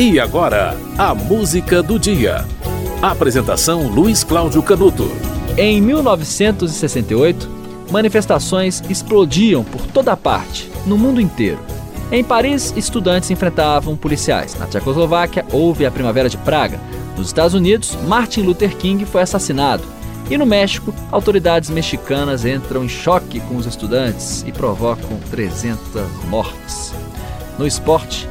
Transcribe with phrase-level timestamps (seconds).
[0.00, 2.46] E agora, a música do dia.
[3.02, 5.12] Apresentação Luiz Cláudio Canuto.
[5.58, 7.46] Em 1968,
[7.90, 11.58] manifestações explodiam por toda parte, no mundo inteiro.
[12.10, 14.58] Em Paris, estudantes enfrentavam policiais.
[14.58, 16.80] Na Tchecoslováquia, houve a Primavera de Praga.
[17.14, 19.84] Nos Estados Unidos, Martin Luther King foi assassinado.
[20.30, 25.78] E no México, autoridades mexicanas entram em choque com os estudantes e provocam 300
[26.30, 26.94] mortes.
[27.58, 28.26] No esporte,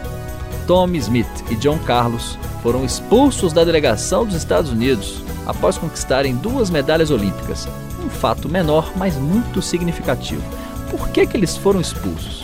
[0.70, 6.70] Tommy Smith e John Carlos foram expulsos da delegação dos Estados Unidos após conquistarem duas
[6.70, 7.68] medalhas olímpicas.
[8.06, 10.44] Um fato menor, mas muito significativo.
[10.92, 12.44] Por que, que eles foram expulsos?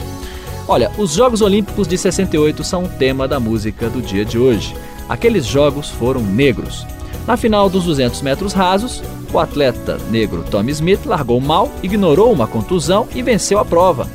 [0.68, 4.76] Olha, os Jogos Olímpicos de 68 são o tema da música do dia de hoje.
[5.08, 6.84] Aqueles jogos foram negros.
[7.28, 12.48] Na final dos 200 metros rasos, o atleta negro Tommy Smith largou mal, ignorou uma
[12.48, 14.10] contusão e venceu a prova.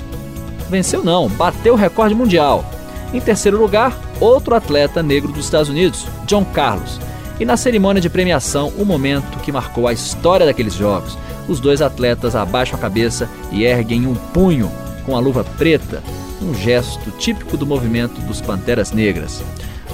[0.68, 2.64] Venceu não, bateu o recorde mundial.
[3.12, 7.00] Em terceiro lugar, outro atleta negro dos Estados Unidos, John Carlos.
[7.40, 11.18] E na cerimônia de premiação, o momento que marcou a história daqueles jogos.
[11.48, 14.70] Os dois atletas abaixam a cabeça e erguem um punho
[15.04, 16.02] com a luva preta,
[16.40, 19.42] um gesto típico do movimento dos Panteras Negras.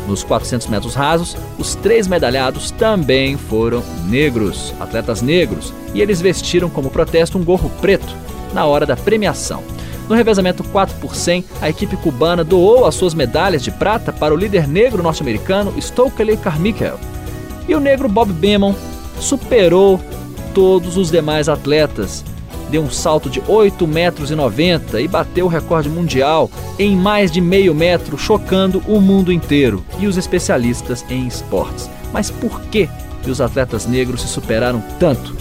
[0.06, 6.68] Nos 400 metros rasos, os três medalhados também foram negros, atletas negros, e eles vestiram
[6.68, 8.14] como protesto um gorro preto
[8.52, 9.62] na hora da premiação.
[10.08, 14.32] No revezamento 4 por 100, a equipe cubana doou as suas medalhas de prata para
[14.32, 16.98] o líder negro norte-americano Stokely Carmichael.
[17.68, 18.74] E o negro Bob Beamon
[19.18, 20.00] superou
[20.54, 22.24] todos os demais atletas.
[22.70, 24.30] Deu um salto de 8,90 metros
[25.00, 30.06] e bateu o recorde mundial em mais de meio metro, chocando o mundo inteiro e
[30.06, 31.90] os especialistas em esportes.
[32.12, 32.88] Mas por que
[33.26, 35.34] os atletas negros se superaram tanto?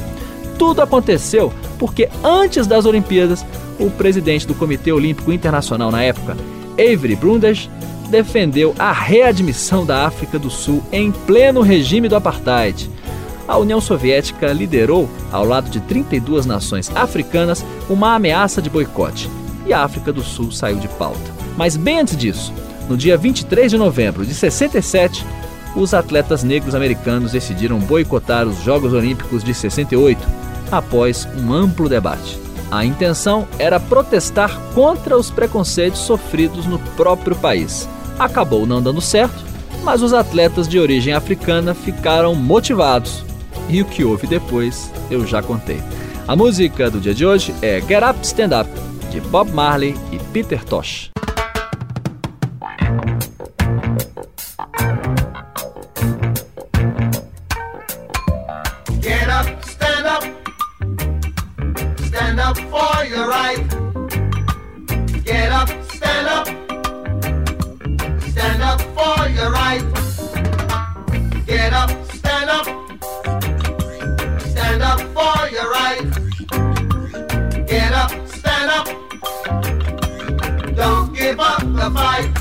[0.58, 3.46] Tudo aconteceu porque antes das Olimpíadas,
[3.80, 6.36] o presidente do Comitê Olímpico Internacional na época,
[6.74, 7.70] Avery Brundage,
[8.10, 12.90] defendeu a readmissão da África do Sul em pleno regime do apartheid.
[13.48, 19.30] A União Soviética liderou, ao lado de 32 nações africanas, uma ameaça de boicote,
[19.66, 21.34] e a África do Sul saiu de pauta.
[21.58, 22.54] Mas bem antes disso,
[22.90, 25.26] no dia 23 de novembro de 67,
[25.76, 32.40] os atletas negros americanos decidiram boicotar os Jogos Olímpicos de 68, após um amplo debate.
[32.72, 37.88] A intenção era protestar contra os preconceitos sofridos no próprio país.
[38.18, 39.44] Acabou não dando certo,
[39.84, 43.24] mas os atletas de origem africana ficaram motivados.
[43.70, 45.82] E o que houve depois eu já contei.
[46.28, 48.70] A música do dia de hoje é Get Up Stand Up,
[49.12, 51.15] de Bob Marley e Peter Tosh.
[62.40, 63.68] Up for your right.
[65.24, 66.48] Get up, stand up.
[68.22, 69.84] Stand up for your right.
[71.46, 72.66] Get up, stand up.
[74.42, 76.02] Stand up for your right.
[77.68, 78.88] Get up, stand up.
[80.76, 82.35] Don't give up the fight.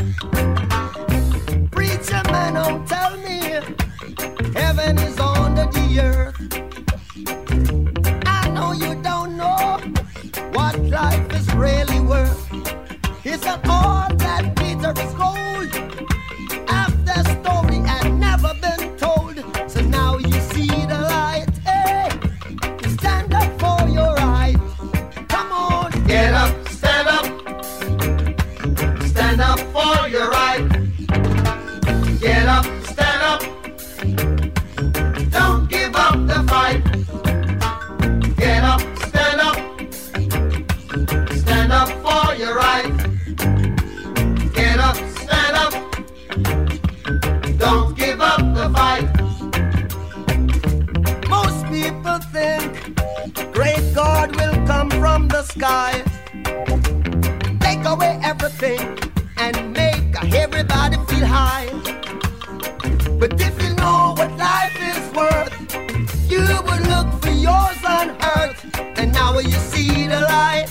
[69.35, 70.69] Now you see the light.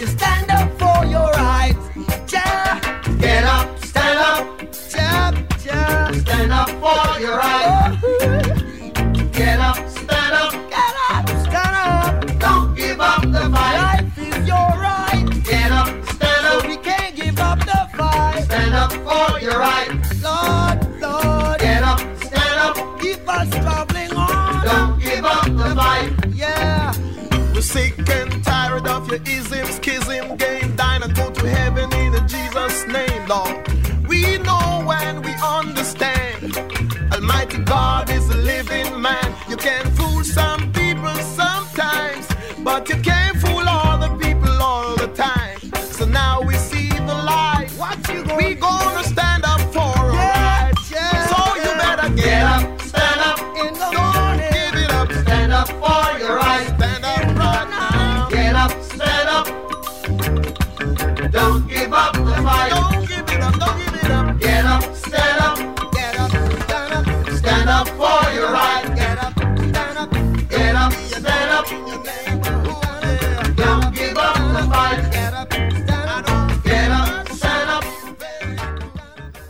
[0.00, 1.84] You stand up for your rights,
[2.32, 2.80] yeah,
[3.18, 4.46] Get up, stand up.
[4.94, 6.12] yeah, yeah.
[6.12, 7.63] Stand up for your right.
[29.26, 29.83] is him.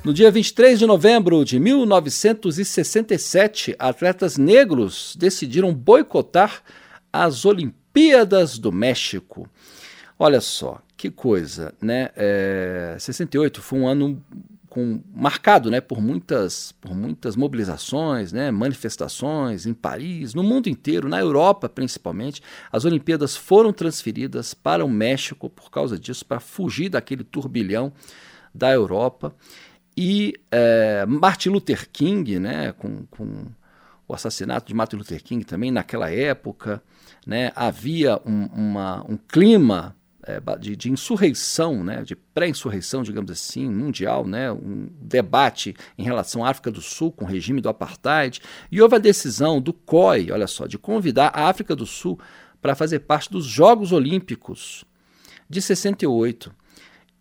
[0.04, 6.62] No dia 23 de novembro de 1967, atletas negros decidiram boicotar
[7.10, 9.48] as Olimpíadas do México.
[10.18, 12.10] Olha só, que coisa, né?
[12.16, 14.22] É, 68 foi um ano
[14.68, 21.08] com- marcado né, por, muitas, por muitas mobilizações, né, manifestações em Paris, no mundo inteiro,
[21.08, 22.42] na Europa principalmente.
[22.70, 27.90] As Olimpíadas foram transferidas para o México por causa disso, para fugir daquele turbilhão
[28.54, 29.34] da Europa.
[29.96, 33.46] E é, Martin Luther King, né, com, com
[34.08, 36.82] o assassinato de Martin Luther King também naquela época,
[37.26, 39.96] né, havia um, uma- um clima
[40.26, 46.44] é, de, de insurreição, né, de pré-insurreição, digamos assim, mundial, né, um debate em relação
[46.44, 48.40] à África do Sul com o regime do apartheid,
[48.72, 52.18] e houve a decisão do COI, olha só, de convidar a África do Sul
[52.60, 54.84] para fazer parte dos Jogos Olímpicos
[55.48, 56.50] de 68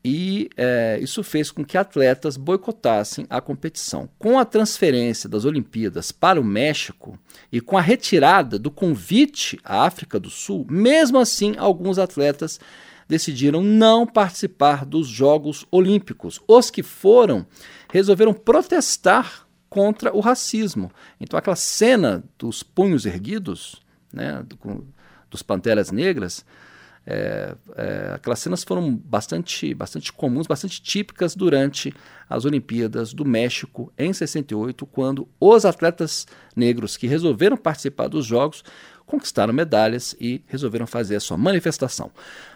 [0.03, 4.09] e eh, isso fez com que atletas boicotassem a competição.
[4.19, 7.17] Com a transferência das Olimpíadas para o México
[7.51, 12.59] e com a retirada do convite à África do Sul, mesmo assim, alguns atletas
[13.07, 16.41] decidiram não participar dos Jogos Olímpicos.
[16.47, 17.45] Os que foram
[17.91, 20.91] resolveram protestar contra o racismo.
[21.19, 24.85] Então, aquela cena dos punhos erguidos, né, do-
[25.29, 26.45] dos Panteras Negras,
[27.05, 31.93] é, é, aquelas cenas foram bastante, bastante comuns, bastante típicas durante
[32.29, 38.63] as Olimpíadas do México em 68, quando os atletas negros que resolveram participar dos Jogos
[39.05, 42.09] conquistaram medalhas e resolveram fazer a sua manifestação.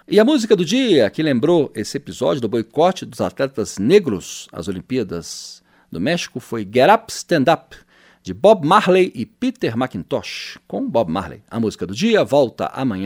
[0.08, 4.68] E a música do dia que lembrou esse episódio do boicote dos atletas negros às
[4.70, 5.62] Olimpíadas
[5.92, 7.76] do México foi Get Up, Stand Up,
[8.24, 11.44] de Bob Marley e Peter McIntosh, com Bob Marley.
[11.50, 13.06] A música do dia volta amanhã.